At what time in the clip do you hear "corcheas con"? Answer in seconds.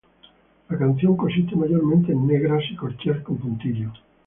2.75-3.37